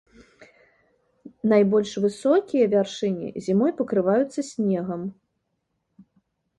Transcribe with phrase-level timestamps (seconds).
[1.51, 5.01] Найбольш высокія вяршыні зімой пакрываюцца снегам.